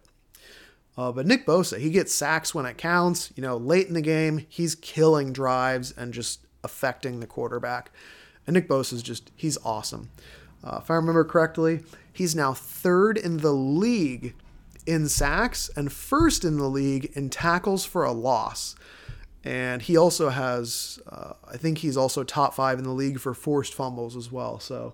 [0.98, 3.32] Uh, but Nick Bosa, he gets sacks when it counts.
[3.36, 7.92] You know, late in the game, he's killing drives and just affecting the quarterback.
[8.46, 10.12] And Nick Bosa is just, he's awesome.
[10.64, 14.36] Uh, if I remember correctly, he's now third in the league
[14.86, 18.76] in sacks and first in the league in tackles for a loss.
[19.44, 23.34] And he also has, uh, I think he's also top five in the league for
[23.34, 24.60] forced fumbles as well.
[24.60, 24.94] So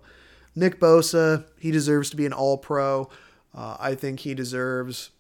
[0.56, 3.10] Nick Bosa, he deserves to be an all pro.
[3.54, 5.12] Uh, I think he deserves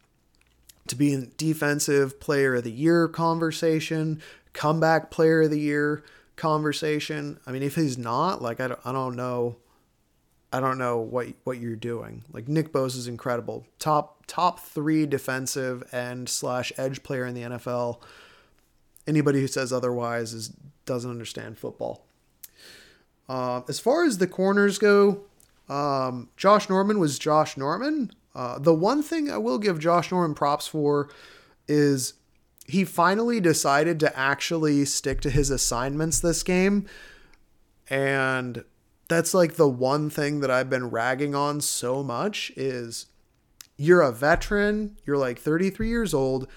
[0.89, 4.21] to be in defensive player of the year conversation,
[4.53, 6.03] comeback player of the year
[6.35, 7.39] conversation.
[7.47, 9.57] I mean, if he's not, like, I don't, I don't know
[10.51, 12.23] I don't know what what you're doing.
[12.33, 17.41] Like Nick Bosa is incredible, top top three defensive and slash edge player in the
[17.41, 18.01] NFL.
[19.05, 20.49] Anybody who says otherwise is
[20.85, 22.05] doesn't understand football.
[23.27, 25.21] Uh, as far as the corners go,
[25.69, 28.11] Um, Josh Norman was Josh Norman.
[28.35, 31.09] Uh, the one thing I will give Josh Norman props for
[31.67, 32.13] is
[32.65, 36.85] he finally decided to actually stick to his assignments this game.
[37.89, 38.63] And
[39.07, 43.07] that's like the one thing that I've been ragging on so much is
[43.75, 46.47] you're a veteran, you're like 33 years old,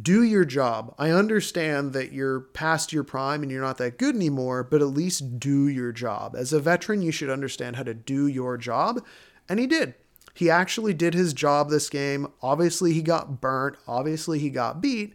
[0.00, 0.92] do your job.
[0.98, 4.88] I understand that you're past your prime and you're not that good anymore, but at
[4.88, 6.34] least do your job.
[6.36, 9.04] As a veteran, you should understand how to do your job,
[9.48, 9.94] and he did.
[10.34, 12.26] He actually did his job this game.
[12.42, 13.76] Obviously, he got burnt.
[13.86, 15.14] Obviously, he got beat,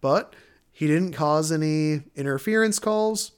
[0.00, 0.34] but
[0.72, 3.32] he didn't cause any interference calls.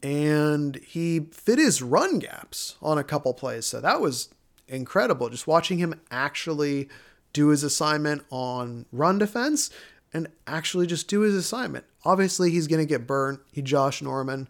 [0.00, 3.66] And he fit his run gaps on a couple plays.
[3.66, 4.28] So that was
[4.68, 5.28] incredible.
[5.28, 6.88] Just watching him actually
[7.32, 9.70] do his assignment on run defense
[10.14, 11.84] and actually just do his assignment.
[12.04, 13.40] Obviously, he's going to get burnt.
[13.52, 14.48] He Josh Norman.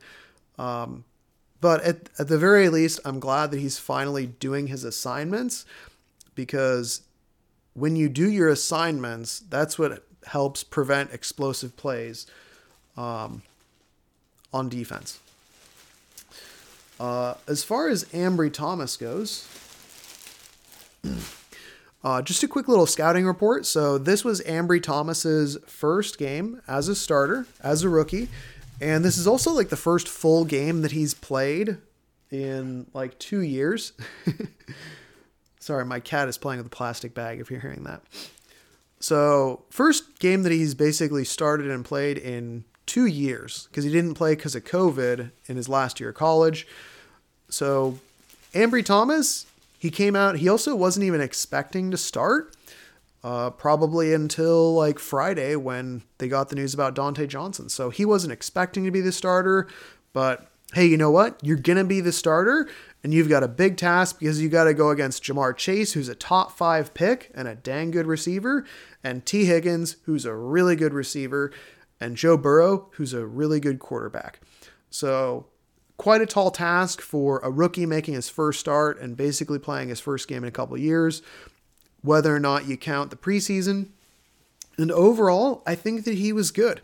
[0.59, 1.05] Um,
[1.61, 5.65] but at, at the very least, I'm glad that he's finally doing his assignments
[6.35, 7.03] because
[7.75, 12.27] when you do your assignments, that's what helps prevent explosive plays
[12.97, 13.43] um,
[14.53, 15.21] on defense.
[17.01, 19.49] Uh, as far as Ambry Thomas goes,
[22.05, 23.67] uh, just a quick little scouting report.
[23.67, 28.29] So this was Ambry Thomas's first game as a starter, as a rookie,
[28.81, 31.79] and this is also like the first full game that he's played
[32.31, 33.93] in like two years.
[35.61, 37.41] Sorry, my cat is playing with a plastic bag.
[37.41, 38.03] If you're hearing that.
[39.01, 44.15] So first game that he's basically started and played in two years because he didn't
[44.15, 46.67] play because of COVID in his last year of college.
[47.49, 47.99] So
[48.55, 49.47] Ambry Thomas
[49.79, 52.57] he came out, he also wasn't even expecting to start.
[53.25, 57.69] Uh, probably until like Friday when they got the news about Dontae Johnson.
[57.69, 59.67] So he wasn't expecting to be the starter,
[60.13, 61.39] but hey, you know what?
[61.43, 62.69] You're going to be the starter,
[63.03, 66.09] and you've got a big task because you got to go against Ja'Marr Chase, who's
[66.09, 68.65] a top five pick and a dang good receiver,
[69.03, 71.51] and Tee Higgins, who's a really good receiver,
[72.01, 74.41] and Joe Burrow, who's a really good quarterback.
[74.91, 75.47] So
[75.97, 80.01] quite a tall task for a rookie making his first start and basically playing his
[80.01, 81.23] first game in a couple years,
[82.03, 83.89] whether or not you count the preseason.
[84.77, 86.81] And overall, I think that he was good.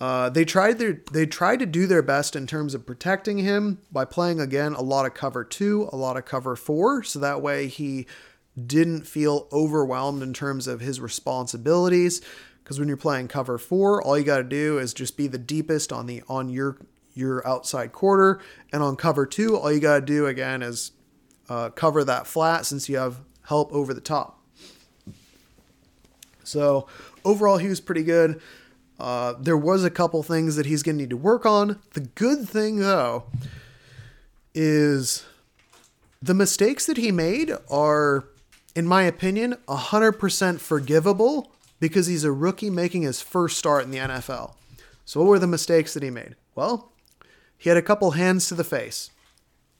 [0.00, 3.78] Uh, they tried their they tried to do their best in terms of protecting him
[3.92, 7.42] by playing again a lot of cover two, a lot of cover four, so that
[7.42, 8.06] way he
[8.66, 12.22] didn't feel overwhelmed in terms of his responsibilities.
[12.62, 15.38] Because when you're playing cover four, all you got to do is just be the
[15.38, 16.78] deepest on the on your
[17.12, 18.40] your outside quarter.
[18.72, 20.92] And on cover two, all you got to do again is
[21.50, 24.39] uh, cover that flat since you have help over the top.
[26.50, 26.86] So
[27.24, 28.40] overall, he was pretty good.
[28.98, 31.78] Uh, there was a couple things that he's going to need to work on.
[31.94, 33.24] The good thing, though,
[34.54, 35.24] is
[36.20, 38.24] the mistakes that he made are,
[38.74, 43.98] in my opinion, 100% forgivable because he's a rookie making his first start in the
[43.98, 44.52] NFL.
[45.06, 46.36] So, what were the mistakes that he made?
[46.54, 46.92] Well,
[47.56, 49.10] he had a couple hands to the face.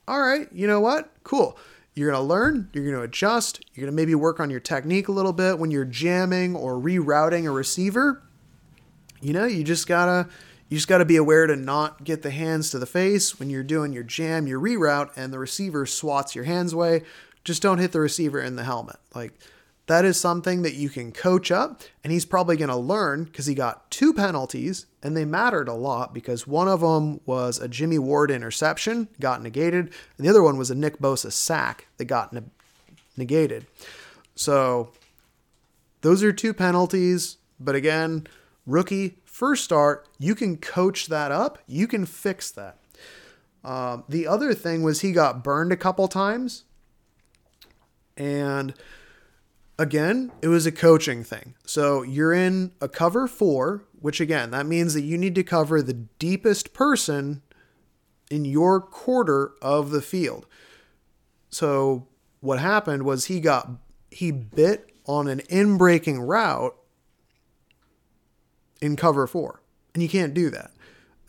[0.08, 1.12] All right, you know what?
[1.24, 1.58] Cool.
[1.94, 4.60] You're going to learn, you're going to adjust, you're going to maybe work on your
[4.60, 8.22] technique a little bit when you're jamming or rerouting a receiver.
[9.20, 10.28] You know, you just got to
[10.68, 13.50] you just got to be aware to not get the hands to the face when
[13.50, 17.02] you're doing your jam, your reroute and the receiver swats your hands away.
[17.42, 18.96] Just don't hit the receiver in the helmet.
[19.12, 19.32] Like
[19.90, 23.46] that is something that you can coach up, and he's probably going to learn because
[23.46, 27.66] he got two penalties, and they mattered a lot because one of them was a
[27.66, 32.04] Jimmy Ward interception, got negated, and the other one was a Nick Bosa sack that
[32.04, 32.52] got ne-
[33.16, 33.66] negated.
[34.36, 34.92] So
[36.02, 38.28] those are two penalties, but again,
[38.66, 42.78] rookie, first start, you can coach that up, you can fix that.
[43.64, 46.62] Um, the other thing was he got burned a couple times,
[48.16, 48.72] and
[49.80, 51.54] again, it was a coaching thing.
[51.64, 55.80] So you're in a cover four, which again, that means that you need to cover
[55.80, 57.40] the deepest person
[58.30, 60.46] in your quarter of the field.
[61.48, 62.06] So
[62.40, 63.70] what happened was he got
[64.10, 66.76] he bit on an in breaking route
[68.82, 69.62] in cover four.
[69.94, 70.72] And you can't do that.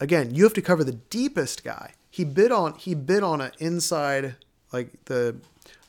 [0.02, 1.94] Again, you have to cover the deepest guy.
[2.10, 4.36] He bit on he bit on an inside
[4.74, 5.38] like the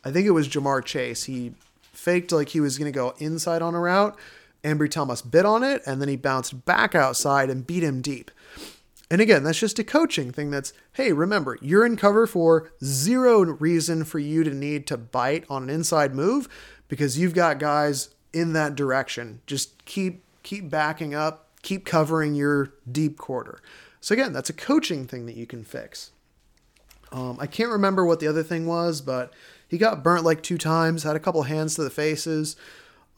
[0.05, 1.25] I think it was Ja'Marr Chase.
[1.25, 1.55] He
[2.03, 4.19] faked like he was going to go inside on a route.
[4.65, 8.31] Ambry Thomas bit on it, and then he bounced back outside and beat him deep.
[9.11, 13.43] And again, that's just a coaching thing that's, hey, remember, you're in cover four zero
[13.43, 16.49] reason for you to need to bite on an inside move
[16.89, 19.41] because you've got guys in that direction.
[19.47, 23.61] Just keep keep backing up, keep covering your deep quarter.
[24.01, 26.11] So again, that's a coaching thing that you can fix.
[27.13, 29.33] Um, I can't remember what the other thing was, but
[29.73, 32.57] he got burnt like two times, had a couple hands to the faces.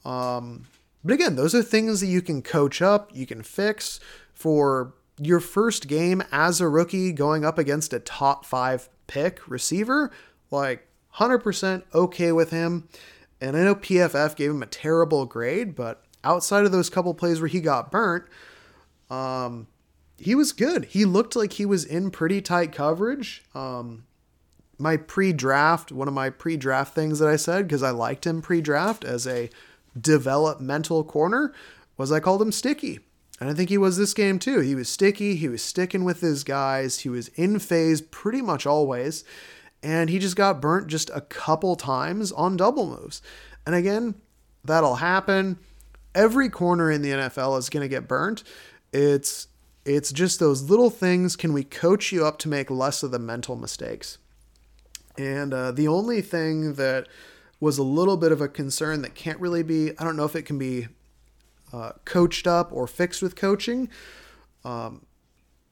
[0.05, 0.67] Um,
[1.03, 3.99] but again, those are things that you can coach up, you can fix
[4.33, 10.13] for your first game as a rookie going up against a top five pick receiver.
[10.53, 10.87] Like
[11.17, 12.89] 100% okay with him.
[13.41, 17.41] And I know PFF gave him a terrible grade, but outside of those couple plays
[17.41, 18.27] where he got burnt,
[19.11, 19.67] um,
[20.19, 20.85] he was good.
[20.85, 23.43] He looked like he was in pretty tight coverage.
[23.57, 24.05] Um,
[24.79, 29.05] my pre-draft, one of my pre-draft things that I said because I liked him pre-draft
[29.05, 29.51] as a
[29.99, 31.53] developmental corner
[31.97, 33.01] was I called him sticky.
[33.41, 34.61] And I think he was this game too.
[34.61, 38.65] He was sticky, he was sticking with his guys, he was in phase pretty much
[38.65, 39.25] always,
[39.83, 43.21] and he just got burnt just a couple times on double moves.
[43.67, 44.15] And again,
[44.65, 45.59] that'll happen.
[46.15, 48.45] Every corner in the NFL is going to get burnt.
[48.93, 49.49] It's
[49.85, 51.37] it's just those little things.
[51.37, 54.19] Can we coach you up to make less of the mental mistakes?
[55.17, 57.07] And uh, the only thing that
[57.61, 60.37] was a little bit of a concern that can't really be, I don't know if
[60.37, 60.89] it can be
[61.73, 63.89] uh, coached up or fixed with coaching.
[64.65, 65.07] Um,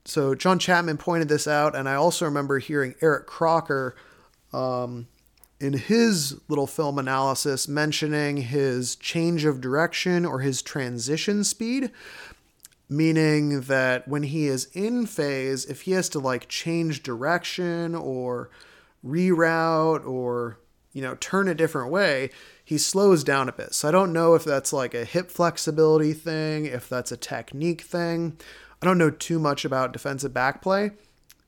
[0.05, 3.95] so John Chapman pointed this out, and I also remember hearing Eric Crocker
[4.53, 5.07] um,
[5.61, 11.91] in his little film analysis mentioning his change of direction or his transition speed
[12.93, 18.51] meaning that when he is in phase, if he has to like change direction or
[19.05, 20.59] reroute or
[20.93, 22.31] you know turn a different way,
[22.65, 23.75] he slows down a bit.
[23.75, 27.83] So I don't know if that's like a hip flexibility thing, if that's a technique
[27.83, 28.39] thing.
[28.81, 30.93] I don't know too much about defensive back play.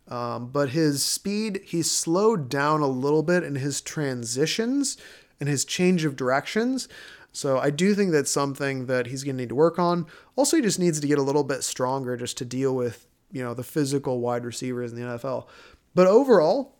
[0.09, 4.97] Um, but his speed, he's slowed down a little bit in his transitions
[5.41, 6.89] and his change of directions.
[7.33, 10.07] So I do think that's something that he's going to need to work on.
[10.37, 13.43] Also, he just needs to get a little bit stronger just to deal with, you
[13.43, 15.47] know, the physical wide receivers in the NFL.
[15.95, 16.77] But overall,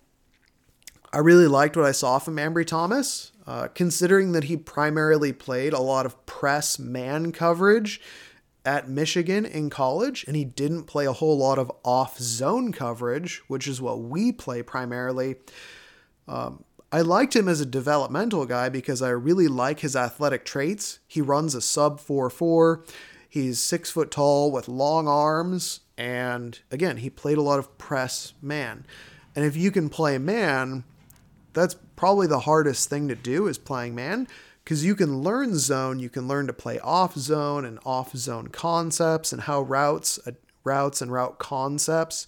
[1.15, 5.73] I really liked what I saw from Ambry Thomas, uh, considering that he primarily played
[5.73, 8.01] a lot of press man coverage
[8.65, 13.43] at Michigan in college, and he didn't play a whole lot of off zone coverage,
[13.47, 15.37] which is what we play primarily.
[16.27, 20.99] Um, I liked him as a developmental guy because I really like his athletic traits.
[21.07, 22.85] He runs a sub 4 4.
[23.29, 25.81] He's six foot tall with long arms.
[25.97, 28.85] And again, he played a lot of press man.
[29.37, 30.83] And if you can play man,
[31.55, 34.29] that's probably the hardest thing to do is playing man
[34.65, 38.49] because you can learn zone, you can learn to play off zone and off zone
[38.49, 40.33] concepts and how routes, uh,
[40.65, 42.27] routes and route concepts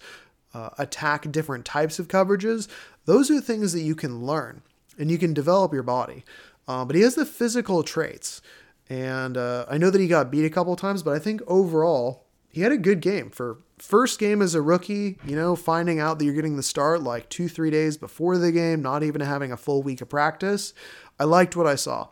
[0.53, 2.67] uh, attack different types of coverages.
[3.05, 4.61] Those are things that you can learn
[4.99, 6.23] and you can develop your body.
[6.67, 8.41] Uh, but he has the physical traits.
[8.89, 12.26] And uh, I know that he got beat a couple times, but I think overall
[12.49, 15.17] he had a good game for first game as a rookie.
[15.25, 18.51] You know, finding out that you're getting the start like two, three days before the
[18.51, 20.73] game, not even having a full week of practice.
[21.19, 22.09] I liked what I saw.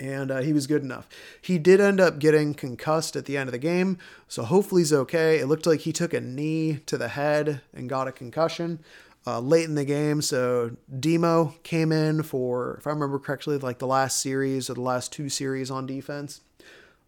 [0.00, 1.08] And uh, he was good enough.
[1.40, 4.92] He did end up getting concussed at the end of the game, so hopefully he's
[4.92, 5.38] okay.
[5.38, 8.80] It looked like he took a knee to the head and got a concussion
[9.24, 10.20] uh, late in the game.
[10.20, 14.80] So Demo came in for, if I remember correctly, like the last series or the
[14.80, 16.40] last two series on defense.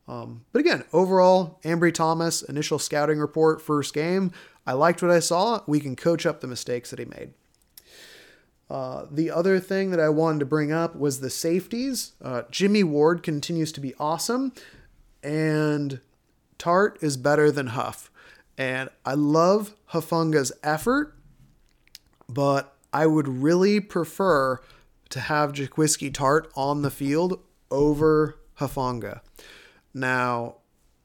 [0.08, 4.32] Um, but again, overall, Ambry Thomas, initial scouting report, first game.
[4.66, 5.62] I liked what I saw.
[5.66, 7.32] We can coach up the mistakes that he made.
[8.68, 12.12] Uh, the other thing that I wanted to bring up was the safeties.
[12.22, 14.52] Uh, Jimmy Ward continues to be awesome,
[15.22, 16.00] and
[16.58, 18.10] Tartt is better than Huff.
[18.58, 21.16] And I love Hufanga's effort
[22.28, 24.60] but I would really prefer
[25.10, 27.40] to have Jaquiski Tartt on the field
[27.70, 29.20] over Hufanga.
[29.96, 30.56] Now,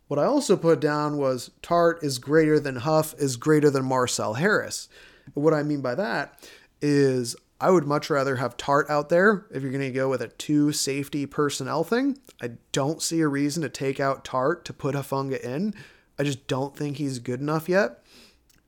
[0.10, 4.34] what I also put down was Tartt is greater than Huff is greater than Marcel
[4.34, 4.90] Harris.
[5.34, 6.38] What I mean by that
[6.82, 10.22] is I would much rather have Tartt out there if you're going to go with
[10.22, 12.18] a two safety personnel thing.
[12.42, 15.74] I don't see a reason to take out Tartt to put Hufanga in.
[16.20, 18.04] I just don't think he's good enough yet,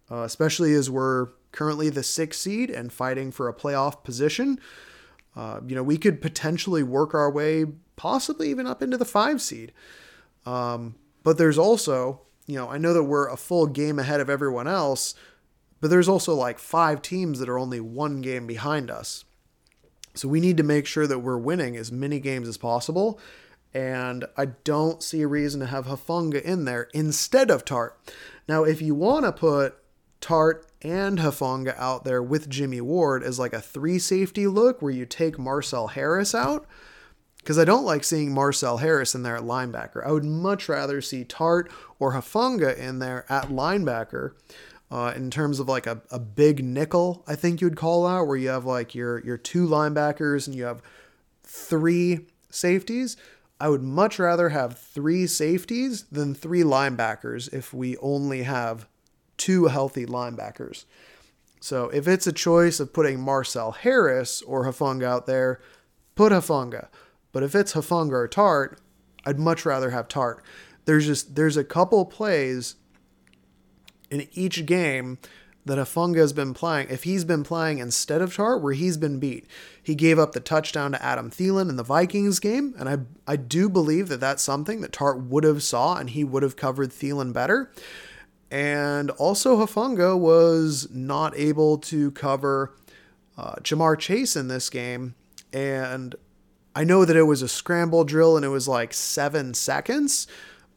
[0.09, 4.57] uh, especially as we're currently the sixth seed and fighting for a playoff position.
[5.35, 7.65] Uh, you know, we could potentially work our way
[7.97, 9.73] possibly even up into the five seed.
[10.45, 14.29] Um, but there's also, you know, I know that we're a full game ahead of
[14.29, 15.15] everyone else,
[15.81, 19.25] but there's also like five teams that are only one game behind us.
[20.15, 23.19] So we need to make sure that we're winning as many games as possible.
[23.73, 27.93] And I don't see a reason to have Hufanga in there instead of Tartt.
[28.47, 29.77] Now, if you want to put
[30.23, 34.91] Tartt and Hufanga out there with Jimmy Ward as like a three safety look where
[34.91, 36.65] you take Marcel Harris out.
[37.43, 40.07] Because I don't like seeing Marcel Harris in there at linebacker.
[40.07, 41.69] I would much rather see Tart
[41.99, 44.31] or Hufanga in there at linebacker.
[44.93, 48.27] uh, in terms of like a, a big nickel, I think you would call out,
[48.27, 50.83] where you have like your your two linebackers and you have
[51.43, 53.17] three safeties.
[53.59, 58.87] I would much rather have three safeties than three linebackers if we only have
[59.37, 60.85] two healthy linebackers.
[61.59, 65.59] So if it's a choice of putting Marcel Harris or Hufanga out there,
[66.13, 66.89] put Hufanga.
[67.33, 68.77] But if it's Hufanga or Tartt,
[69.25, 70.39] I'd much rather have Tartt.
[70.85, 72.75] There's just there's a couple plays
[74.09, 75.17] in each game
[75.65, 79.17] that Hufanga has been playing, if he's been playing instead of Tartt, where he's been
[79.17, 79.47] beat.
[79.81, 83.35] He gave up the touchdown to Adam Thielen in the Vikings game, and I I
[83.35, 86.89] do believe that that's something that Tart would have saw, and he would have covered
[86.91, 87.71] Thielen better.
[88.51, 92.75] And also, Hufanga was not able to cover
[93.35, 95.15] uh, Ja'Marr Chase in this game,
[95.51, 96.13] and
[96.75, 100.27] I know that it was a scramble drill and it was like seven seconds,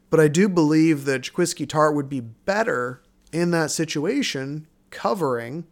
[0.09, 5.65] but I do believe that Jaquiski Tartt would be better in that situation covering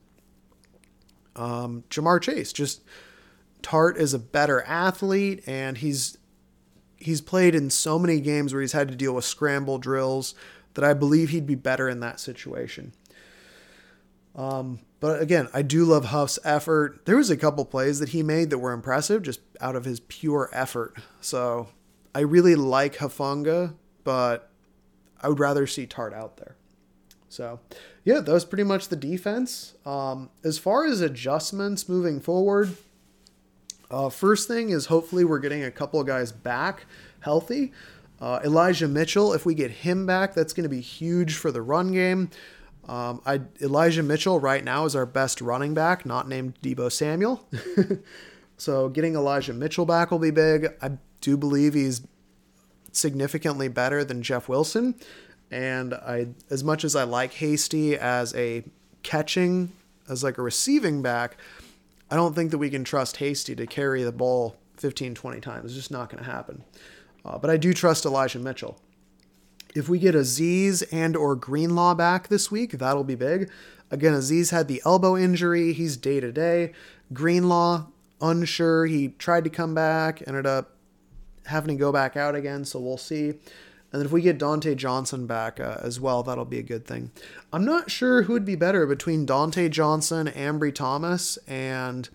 [1.36, 2.54] um, Ja'Marr Chase.
[2.54, 2.84] Just
[3.62, 6.18] Tartt is a better athlete, and he's
[6.98, 10.34] he's played in so many games where he's had to deal with scramble drills
[10.74, 12.94] that I believe he'd be better in that situation.
[14.36, 17.06] Um, but again, I do love Huff's effort.
[17.06, 20.00] There was a couple plays that he made that were impressive just out of his
[20.00, 20.96] pure effort.
[21.22, 21.68] So
[22.16, 24.50] I really like Hufanga, but
[25.22, 26.56] I would rather see Tartt out there.
[27.30, 27.60] So,
[28.04, 29.76] yeah, that was pretty much the defense.
[29.86, 32.76] Um, as far as adjustments moving forward,
[33.92, 36.88] uh, first thing is hopefully we're getting a couple of guys back
[37.20, 37.74] healthy.
[38.20, 41.62] Uh, Elijah Mitchell, if we get him back, that's going to be huge for the
[41.62, 42.32] run game.
[42.88, 47.48] Um, I, Elijah Mitchell right now is our best running back, not named Deebo Samuel.
[48.58, 50.68] so getting Elijah Mitchell back will be big.
[50.82, 52.02] I do believe he's
[52.92, 54.96] significantly better than Jeff Wilson.
[55.52, 58.64] And I, as much as I like Hasty as a
[59.04, 59.72] catching,
[60.10, 61.38] as like a receiving back,
[62.10, 65.66] I don't think that we can trust Hasty to carry the ball 15, 20 times.
[65.66, 66.64] It's just not going to happen.
[67.24, 68.80] Uh, but I do trust Elijah Mitchell.
[69.76, 73.52] If we get Azeez and or Greenlaw back this week, that'll be big.
[73.92, 75.74] Again, Azeez had the elbow injury.
[75.74, 76.72] He's day to day.
[77.14, 77.88] Greenlaw,
[78.22, 78.86] unsure.
[78.86, 80.72] He tried to come back, ended up
[81.46, 83.34] having to go back out again, so we'll see.
[83.92, 87.12] And if we get Dontae Johnson back uh, as well, that'll be a good thing.
[87.54, 92.10] I'm not sure who would be better between Dontae Johnson, Ambry Thomas, and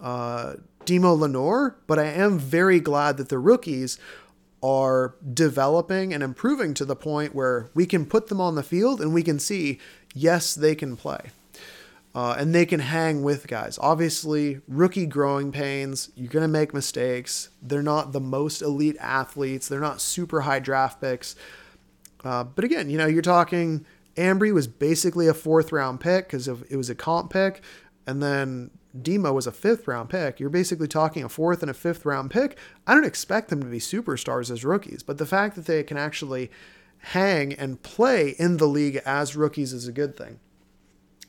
[0.00, 0.54] uh,
[0.84, 3.98] Demo Lenoir, but I am very glad that the rookies
[4.62, 9.00] are developing and improving to the point where we can put them on the field
[9.00, 9.80] and we can see,
[10.14, 11.30] yes, they can play.
[12.14, 13.78] Uh, and they can hang with guys.
[13.80, 17.48] Obviously, rookie growing pains, you're going to make mistakes.
[17.62, 21.34] They're not the most elite athletes, they're not super high draft picks.
[22.22, 23.86] Uh, but again, you know, you're talking
[24.16, 27.62] Ambry was basically a fourth round pick because it was a comp pick.
[28.06, 28.70] And then
[29.00, 30.38] Demo was a fifth round pick.
[30.38, 32.58] You're basically talking a fourth and a fifth round pick.
[32.86, 35.96] I don't expect them to be superstars as rookies, but the fact that they can
[35.96, 36.50] actually
[36.98, 40.38] hang and play in the league as rookies is a good thing.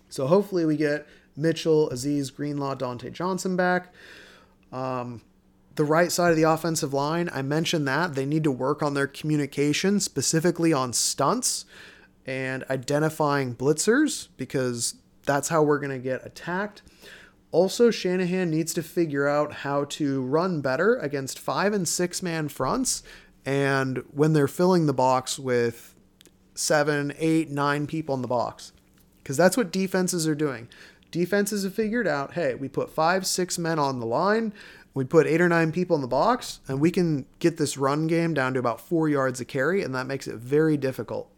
[0.09, 3.93] So hopefully we get Mitchell, Azeez, Greenlaw, Dontae Johnson back.
[4.72, 5.22] Um,
[5.76, 8.93] the right side of the offensive line, I mentioned that they need to work on
[8.93, 11.66] their communication, specifically on stunts
[12.26, 14.95] and identifying blitzers, because
[15.26, 16.84] that's how we're going to get attacked.
[17.54, 22.49] Also, Shanahan needs to figure out how to run better against five and six man
[22.49, 23.04] fronts.
[23.45, 25.93] And when they're filling the box with
[26.56, 28.74] seven, eight, nine people in the box
[29.22, 30.68] because that's what defenses are doing.
[31.12, 34.51] Defenses have figured out hey, we put five, six men on the line,
[34.95, 38.08] we put eight or nine people in the box, and we can get this run
[38.08, 41.30] game down to about four yards a carry, and that makes it very difficult.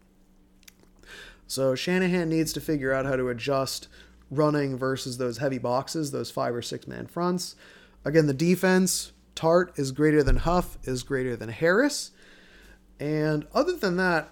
[1.46, 3.90] So Shanahan needs to figure out how to adjust
[4.32, 7.56] running versus those heavy boxes, those five or six man fronts.
[8.04, 12.12] Again, the defense, Tartt is greater than Huff, is greater than Harris.
[13.00, 14.32] And other than that,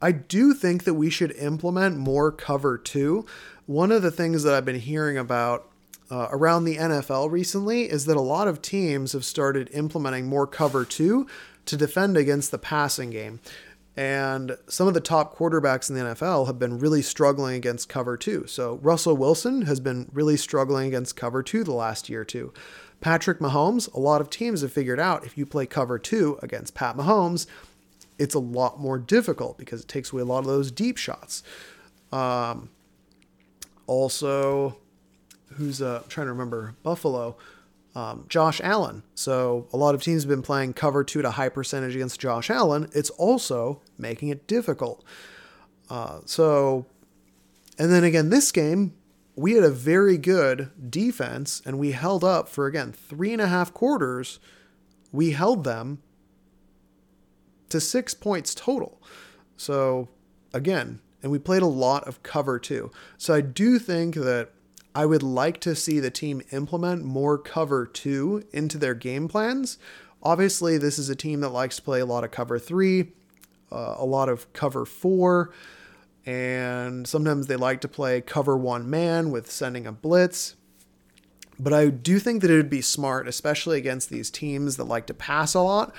[0.00, 3.24] I do think that we should implement more cover two.
[3.66, 5.70] One of the things that I've been hearing about
[6.10, 10.46] uh, around the NFL recently is that a lot of teams have started implementing more
[10.46, 11.26] cover two
[11.66, 13.40] to defend against the passing game.
[13.96, 18.16] And some of the top quarterbacks in the NFL have been really struggling against cover
[18.16, 18.46] two.
[18.46, 22.52] So Russell Wilson has been really struggling against cover two the last year or two.
[23.02, 26.74] Patrick Mahomes, a lot of teams have figured out if you play cover two against
[26.74, 27.46] Pat Mahomes,
[28.18, 31.42] it's a lot more difficult because it takes away a lot of those deep shots.
[32.12, 32.70] Um,
[33.86, 34.76] also,
[35.54, 37.36] who's uh, I'm trying to remember Buffalo,
[37.94, 39.02] um, Josh Allen.
[39.14, 42.50] So a lot of teams have been playing cover two to high percentage against Josh
[42.50, 42.88] Allen.
[42.92, 45.04] It's also making it difficult.
[45.90, 46.86] Uh, so
[47.78, 48.94] and then again, this game,
[49.34, 53.48] we had a very good defense and we held up for, again, three and a
[53.48, 54.38] half quarters.
[55.10, 56.02] We held them
[57.70, 59.02] to six points total.
[59.56, 60.08] So,
[60.52, 62.90] again, and we played a lot of cover two.
[63.16, 64.50] So, I do think that
[64.94, 69.78] I would like to see the team implement more cover two into their game plans.
[70.22, 73.12] Obviously, this is a team that likes to play a lot of cover three,
[73.70, 75.52] uh, a lot of cover four,
[76.26, 80.56] and sometimes they like to play cover one man with sending a blitz.
[81.58, 85.06] But I do think that it would be smart, especially against these teams that like
[85.06, 85.94] to pass a lot.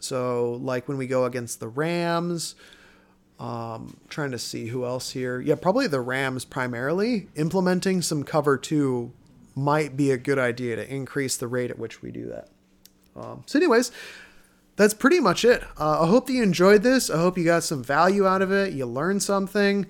[0.00, 2.54] So, like when we go against the Rams,
[3.38, 5.40] um, trying to see who else here.
[5.40, 7.28] Yeah, probably the Rams primarily.
[7.36, 9.12] Implementing some cover two
[9.54, 12.48] might be a good idea to increase the rate at which we do that.
[13.16, 13.90] Um, so, anyways,
[14.76, 15.62] that's pretty much it.
[15.78, 17.10] Uh, I hope that you enjoyed this.
[17.10, 18.72] I hope you got some value out of it.
[18.72, 19.86] You learned something.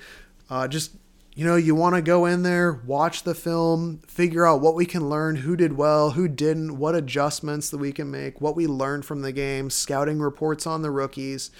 [0.51, 0.92] Uh, just
[1.38, 4.84] you know, you want to go in there, watch the film, figure out what we
[4.84, 8.66] can learn, who did well, who didn't, what adjustments that we can make, what we
[8.66, 11.53] learned from the game, scouting reports on the rookies.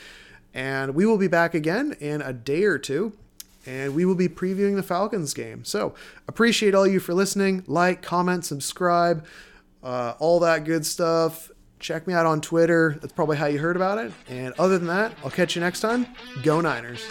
[0.55, 3.13] And we will be back again in a day or two.
[3.67, 5.65] And we will be previewing the Falcons game.
[5.65, 5.95] So
[6.27, 7.65] appreciate all you for listening.
[7.67, 9.27] Like, comment, subscribe,
[9.83, 11.51] uh, all that good stuff.
[11.79, 12.97] Check me out on Twitter.
[13.01, 14.13] That's probably how you heard about it.
[14.29, 16.07] And other than that, I'll catch you next time.
[16.43, 17.07] Go Niners.